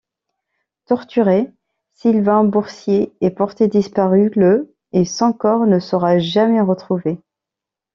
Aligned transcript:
Torturé, 0.87 1.51
Sylvain 1.93 2.43
Boursier 2.43 3.13
est 3.21 3.29
porté 3.29 3.67
disparu 3.67 4.31
le 4.35 4.73
et 4.93 5.05
son 5.05 5.31
corps 5.31 5.67
ne 5.67 5.77
sera 5.77 6.17
jamais 6.17 6.59
retrouvé. 6.59 7.19